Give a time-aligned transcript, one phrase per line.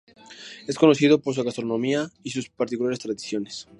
[0.67, 3.67] Es conocido por su gastronomía y sus particulares tradiciones.